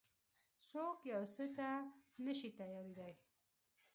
[0.69, 1.69] څوک يو څه ته
[2.25, 3.13] نه شي تيارېدای.